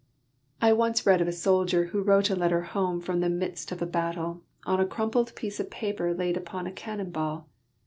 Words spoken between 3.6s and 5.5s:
of a battle, on a crumpled